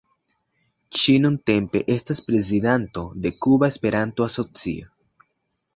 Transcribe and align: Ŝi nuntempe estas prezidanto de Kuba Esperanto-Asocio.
Ŝi 1.01 1.13
nuntempe 1.25 1.81
estas 1.97 2.23
prezidanto 2.31 3.05
de 3.27 3.35
Kuba 3.45 3.71
Esperanto-Asocio. 3.75 4.93